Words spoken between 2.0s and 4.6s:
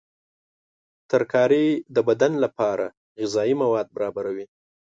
بدن لپاره غذایي مواد برابروي.